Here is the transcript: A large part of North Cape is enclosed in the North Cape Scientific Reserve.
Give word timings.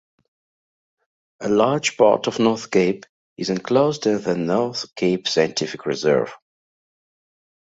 A 1.41 1.47
large 1.49 1.95
part 1.95 2.25
of 2.25 2.39
North 2.39 2.71
Cape 2.71 3.05
is 3.37 3.51
enclosed 3.51 4.07
in 4.07 4.19
the 4.23 4.35
North 4.35 4.95
Cape 4.95 5.27
Scientific 5.27 5.85
Reserve. 5.85 6.33